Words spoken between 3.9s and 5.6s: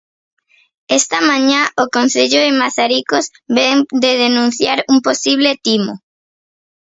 de denunciar un posible